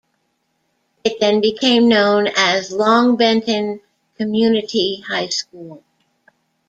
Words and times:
It 1.03 1.17
then 1.19 1.41
became 1.41 1.87
known 1.87 2.27
as 2.35 2.71
Longbenton 2.71 3.81
Community 4.17 5.01
High 5.07 5.27
School. 5.29 5.83